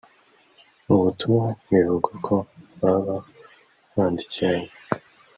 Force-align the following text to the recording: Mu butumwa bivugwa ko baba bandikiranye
Mu 0.87 0.95
butumwa 1.03 1.45
bivugwa 1.69 2.11
ko 2.25 2.35
baba 2.81 3.17
bandikiranye 3.93 4.71